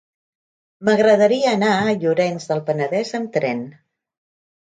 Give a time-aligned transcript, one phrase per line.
[0.87, 3.63] M'agradaria anar a Llorenç del Penedès amb tren.